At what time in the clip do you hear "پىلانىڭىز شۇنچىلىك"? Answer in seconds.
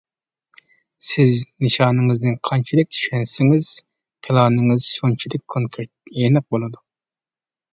4.29-5.45